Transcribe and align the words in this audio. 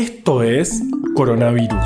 Esto 0.00 0.42
es 0.42 0.82
Coronavirus, 1.14 1.84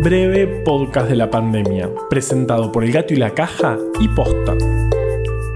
breve 0.00 0.46
podcast 0.64 1.08
de 1.08 1.16
la 1.16 1.28
pandemia, 1.32 1.90
presentado 2.08 2.70
por 2.70 2.84
El 2.84 2.92
Gato 2.92 3.12
y 3.12 3.16
la 3.16 3.34
Caja 3.34 3.76
y 3.98 4.06
Posta. 4.06 4.56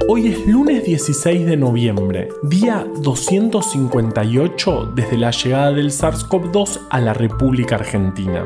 Hoy 0.08 0.26
es 0.26 0.44
lunes 0.44 0.84
16 0.84 1.46
de 1.46 1.56
noviembre, 1.56 2.26
día 2.42 2.84
258 3.00 4.92
desde 4.96 5.18
la 5.18 5.30
llegada 5.30 5.70
del 5.70 5.92
SARS-CoV-2 5.92 6.80
a 6.90 7.00
la 7.00 7.14
República 7.14 7.76
Argentina. 7.76 8.44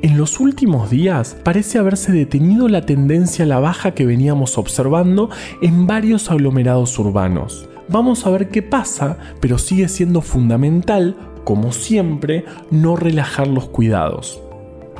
En 0.03 0.19
los 0.19 0.39
últimos 0.39 0.91
días 0.91 1.39
parece 1.43 1.79
haberse 1.79 2.13
detenido 2.13 2.69
la 2.69 2.85
tendencia 2.85 3.47
a 3.47 3.49
la 3.49 3.61
baja 3.61 3.93
que 3.93 4.05
veníamos 4.05 4.59
observando 4.59 5.31
en 5.63 5.87
varios 5.87 6.31
aglomerados 6.31 6.99
urbanos. 6.99 7.67
Vamos 7.89 8.27
a 8.27 8.31
ver 8.31 8.51
qué 8.51 8.61
pasa, 8.61 9.17
pero 9.41 9.57
sigue 9.57 9.89
siendo 9.89 10.21
fundamental, 10.21 11.17
como 11.45 11.73
siempre, 11.73 12.45
no 12.71 12.97
relajar 12.97 13.49
los 13.49 13.71
cuidados. 13.71 14.43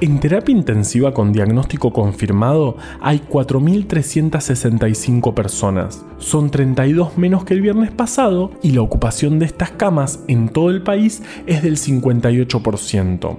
En 0.03 0.21
terapia 0.21 0.55
intensiva 0.55 1.15
con 1.15 1.33
diagnóstico 1.33 1.91
confirmado 1.91 2.77
hay 3.01 3.21
4.365 3.21 5.33
personas. 5.33 6.05
Son 6.19 6.51
32 6.51 7.17
menos 7.17 7.45
que 7.45 7.55
el 7.55 7.63
viernes 7.63 7.93
pasado 7.93 8.51
y 8.63 8.73
la 8.73 8.83
ocupación 8.83 9.39
de 9.39 9.47
estas 9.47 9.71
camas 9.71 10.21
en 10.29 10.51
todo 10.51 10.69
el 10.69 10.83
país 10.83 11.23
es 11.47 11.63
del 11.63 11.79
58%. 11.79 13.37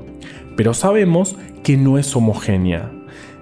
Pero 0.55 0.73
sabemos 0.73 1.35
que 1.61 1.77
no 1.77 1.99
es 1.99 2.15
homogénea. 2.15 2.91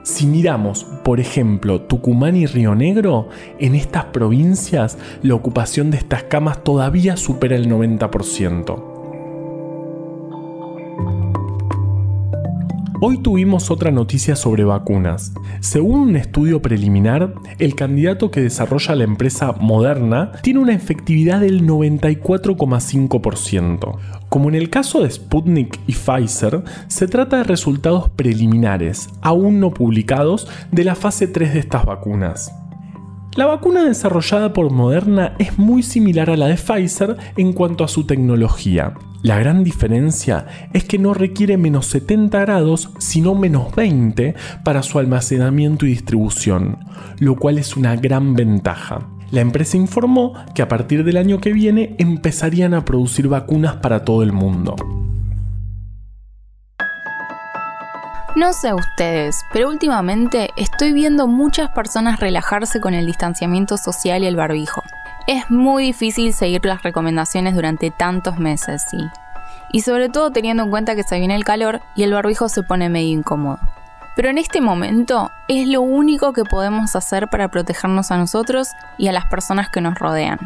Si 0.04 0.26
miramos, 0.26 0.84
por 1.06 1.22
ejemplo, 1.22 1.80
Tucumán 1.80 2.36
y 2.36 2.48
Río 2.48 2.76
Negro, 2.76 3.30
en 3.60 3.76
estas 3.76 4.04
provincias 4.06 4.98
la 5.24 5.36
ocupación 5.36 5.90
de 5.90 5.98
estas 5.98 6.24
camas 6.24 6.66
todavía 6.66 7.16
supera 7.16 7.56
el 7.56 7.70
90%. 7.70 8.95
Hoy 13.08 13.20
tuvimos 13.20 13.70
otra 13.70 13.92
noticia 13.92 14.36
sobre 14.36 14.64
vacunas. 14.64 15.32
Según 15.60 16.00
un 16.00 16.16
estudio 16.16 16.64
preliminar, 16.64 17.36
el 17.60 17.76
candidato 17.76 18.32
que 18.32 18.42
desarrolla 18.42 18.96
la 18.96 19.04
empresa 19.04 19.52
Moderna 19.60 20.32
tiene 20.42 20.60
una 20.60 20.74
efectividad 20.74 21.42
del 21.42 21.68
94,5%. 21.68 24.00
Como 24.28 24.50
en 24.50 24.56
el 24.56 24.72
caso 24.72 25.04
de 25.04 25.12
Sputnik 25.12 25.80
y 25.86 25.94
Pfizer, 25.94 26.64
se 26.88 27.08
trata 27.08 27.38
de 27.38 27.44
resultados 27.44 28.10
preliminares, 28.10 29.08
aún 29.22 29.60
no 29.60 29.72
publicados, 29.72 30.48
de 30.72 30.84
la 30.84 30.96
fase 30.96 31.28
3 31.28 31.54
de 31.54 31.60
estas 31.60 31.86
vacunas. 31.86 32.56
La 33.36 33.46
vacuna 33.46 33.84
desarrollada 33.84 34.54
por 34.54 34.72
Moderna 34.72 35.36
es 35.40 35.58
muy 35.60 35.84
similar 35.84 36.30
a 36.30 36.38
la 36.38 36.48
de 36.48 36.56
Pfizer 36.56 37.18
en 37.36 37.52
cuanto 37.52 37.84
a 37.84 37.90
su 37.90 38.06
tecnología. 38.06 38.94
La 39.24 39.38
gran 39.38 39.66
diferencia 39.66 40.46
es 40.72 40.86
que 40.86 40.98
no 40.98 41.14
requiere 41.14 41.58
menos 41.58 41.88
70 41.88 42.40
grados, 42.40 42.92
sino 42.98 43.36
menos 43.36 43.76
20 43.76 44.36
para 44.64 44.84
su 44.84 45.00
almacenamiento 45.00 45.86
y 45.86 45.90
distribución, 45.90 46.78
lo 47.20 47.36
cual 47.36 47.58
es 47.58 47.76
una 47.76 47.98
gran 47.98 48.36
ventaja. 48.36 49.10
La 49.32 49.42
empresa 49.42 49.76
informó 49.76 50.34
que 50.54 50.62
a 50.62 50.70
partir 50.70 51.04
del 51.04 51.18
año 51.18 51.42
que 51.42 51.52
viene 51.52 51.98
empezarían 51.98 52.74
a 52.74 52.86
producir 52.86 53.28
vacunas 53.28 53.76
para 53.78 54.06
todo 54.06 54.24
el 54.24 54.32
mundo. 54.32 54.78
No 58.36 58.52
sé 58.52 58.74
ustedes, 58.74 59.46
pero 59.54 59.70
últimamente 59.70 60.50
estoy 60.58 60.92
viendo 60.92 61.26
muchas 61.26 61.70
personas 61.70 62.20
relajarse 62.20 62.82
con 62.82 62.94
el 62.94 63.06
distanciamiento 63.06 63.78
social 63.78 64.24
y 64.24 64.28
el 64.28 64.36
barbijo. 64.36 64.84
Es 65.26 65.50
muy 65.50 65.86
difícil 65.86 66.34
seguir 66.34 66.66
las 66.66 66.84
recomendaciones 66.84 67.56
durante 67.56 67.92
tantos 67.92 68.38
meses, 68.38 68.84
sí. 68.90 68.98
Y 69.72 69.82
sobre 69.82 70.10
todo 70.10 70.32
teniendo 70.32 70.64
en 70.64 70.70
cuenta 70.70 70.96
que 70.96 71.04
se 71.04 71.18
viene 71.18 71.34
el 71.34 71.46
calor 71.46 71.80
y 71.96 72.04
el 72.04 72.14
barbijo 72.14 72.50
se 72.50 72.62
pone 72.62 72.90
medio 72.90 73.18
incómodo. 73.18 73.60
Pero 74.18 74.30
en 74.30 74.38
este 74.38 74.60
momento 74.60 75.32
es 75.48 75.70
lo 75.70 75.80
único 75.80 76.34
que 76.34 76.44
podemos 76.44 76.94
hacer 76.98 77.30
para 77.30 77.48
protegernos 77.48 78.12
a 78.12 78.18
nosotros 78.18 78.68
y 78.98 79.08
a 79.08 79.14
las 79.14 79.28
personas 79.28 79.70
que 79.70 79.80
nos 79.80 79.98
rodean. 79.98 80.40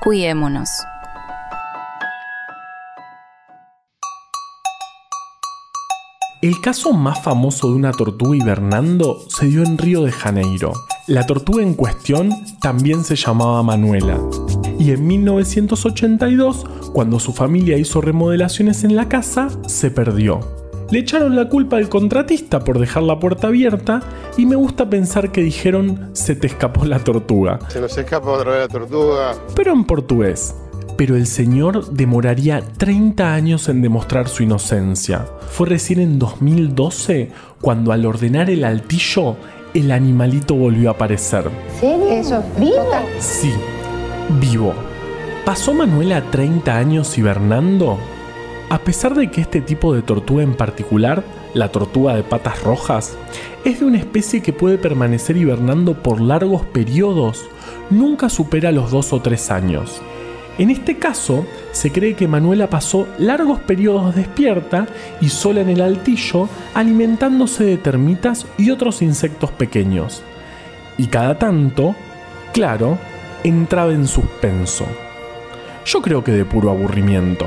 Cuidémonos. 0.00 0.82
El 6.42 6.58
caso 6.62 6.94
más 6.94 7.22
famoso 7.22 7.68
de 7.68 7.74
una 7.74 7.92
tortuga 7.92 8.34
hibernando 8.34 9.18
se 9.28 9.44
dio 9.44 9.62
en 9.62 9.76
Río 9.76 10.04
de 10.04 10.10
Janeiro. 10.10 10.72
La 11.06 11.26
tortuga 11.26 11.62
en 11.62 11.74
cuestión 11.74 12.30
también 12.62 13.04
se 13.04 13.14
llamaba 13.14 13.62
Manuela. 13.62 14.18
Y 14.78 14.92
en 14.92 15.06
1982, 15.06 16.64
cuando 16.94 17.20
su 17.20 17.34
familia 17.34 17.76
hizo 17.76 18.00
remodelaciones 18.00 18.84
en 18.84 18.96
la 18.96 19.06
casa, 19.06 19.50
se 19.66 19.90
perdió. 19.90 20.40
Le 20.90 21.00
echaron 21.00 21.36
la 21.36 21.50
culpa 21.50 21.76
al 21.76 21.90
contratista 21.90 22.64
por 22.64 22.78
dejar 22.78 23.02
la 23.02 23.18
puerta 23.18 23.48
abierta 23.48 24.00
y 24.38 24.46
me 24.46 24.56
gusta 24.56 24.88
pensar 24.88 25.32
que 25.32 25.42
dijeron 25.42 26.08
se 26.14 26.36
te 26.36 26.46
escapó 26.46 26.86
la 26.86 27.00
tortuga. 27.00 27.58
Se 27.68 27.82
nos 27.82 27.98
escapó 27.98 28.30
otra 28.30 28.52
vez 28.52 28.60
la 28.62 28.68
tortuga. 28.68 29.34
Pero 29.54 29.74
en 29.74 29.84
portugués 29.84 30.54
pero 31.00 31.16
el 31.16 31.26
señor 31.26 31.92
demoraría 31.92 32.60
30 32.60 33.32
años 33.32 33.70
en 33.70 33.80
demostrar 33.80 34.28
su 34.28 34.42
inocencia. 34.42 35.26
Fue 35.48 35.66
recién 35.66 35.98
en 35.98 36.18
2012 36.18 37.30
cuando 37.62 37.92
al 37.92 38.04
ordenar 38.04 38.50
el 38.50 38.64
altillo, 38.64 39.36
el 39.72 39.92
animalito 39.92 40.54
volvió 40.54 40.90
a 40.90 40.92
aparecer. 40.92 41.44
¿Serio? 41.80 42.10
¿Eso 42.10 42.44
vivo? 42.58 42.84
Sí, 43.18 43.50
vivo. 44.42 44.74
¿Pasó 45.46 45.72
Manuela 45.72 46.22
30 46.30 46.76
años 46.76 47.16
hibernando? 47.16 47.96
A 48.68 48.80
pesar 48.80 49.14
de 49.14 49.30
que 49.30 49.40
este 49.40 49.62
tipo 49.62 49.94
de 49.94 50.02
tortuga 50.02 50.42
en 50.42 50.52
particular, 50.52 51.24
la 51.54 51.72
tortuga 51.72 52.14
de 52.14 52.24
patas 52.24 52.62
rojas, 52.62 53.16
es 53.64 53.80
de 53.80 53.86
una 53.86 53.96
especie 53.96 54.42
que 54.42 54.52
puede 54.52 54.76
permanecer 54.76 55.38
hibernando 55.38 55.94
por 55.94 56.20
largos 56.20 56.66
periodos, 56.66 57.46
nunca 57.88 58.28
supera 58.28 58.70
los 58.70 58.90
2 58.90 59.14
o 59.14 59.22
3 59.22 59.50
años. 59.50 60.02
En 60.58 60.70
este 60.70 60.98
caso, 60.98 61.46
se 61.72 61.90
cree 61.90 62.14
que 62.14 62.28
Manuela 62.28 62.68
pasó 62.68 63.08
largos 63.18 63.60
periodos 63.60 64.14
despierta 64.14 64.86
y 65.20 65.28
sola 65.28 65.60
en 65.62 65.70
el 65.70 65.80
altillo, 65.80 66.48
alimentándose 66.74 67.64
de 67.64 67.78
termitas 67.78 68.46
y 68.58 68.70
otros 68.70 69.00
insectos 69.00 69.50
pequeños. 69.52 70.22
Y 70.98 71.06
cada 71.06 71.38
tanto, 71.38 71.94
Claro, 72.52 72.98
entraba 73.44 73.92
en 73.92 74.08
suspenso. 74.08 74.84
Yo 75.84 76.02
creo 76.02 76.24
que 76.24 76.32
de 76.32 76.44
puro 76.44 76.70
aburrimiento. 76.70 77.46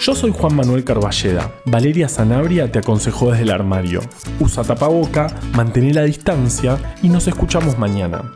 Yo 0.00 0.14
soy 0.14 0.30
Juan 0.30 0.54
Manuel 0.54 0.84
Carballeda. 0.84 1.50
Valeria 1.64 2.08
Sanabria 2.08 2.70
te 2.70 2.78
aconsejó 2.78 3.30
desde 3.30 3.44
el 3.44 3.50
armario. 3.50 4.02
Usa 4.40 4.62
tapaboca, 4.62 5.26
mantén 5.54 5.94
la 5.94 6.02
distancia 6.02 6.78
y 7.02 7.08
nos 7.08 7.26
escuchamos 7.26 7.78
mañana. 7.78 8.34